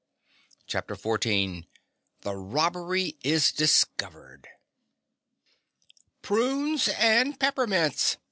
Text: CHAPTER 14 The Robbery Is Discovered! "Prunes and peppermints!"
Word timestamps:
CHAPTER 0.65 0.95
14 0.95 1.67
The 2.21 2.33
Robbery 2.35 3.17
Is 3.23 3.51
Discovered! 3.51 4.47
"Prunes 6.23 6.87
and 6.87 7.39
peppermints!" 7.39 8.17